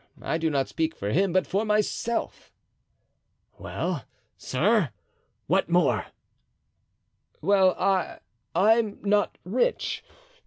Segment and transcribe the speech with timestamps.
[0.23, 2.51] I do not speak for him, but for myself."
[3.59, 4.03] "Well,
[4.35, 4.89] sir?
[5.45, 6.07] What more?"
[7.39, 10.03] "Well—I—I'm not rich.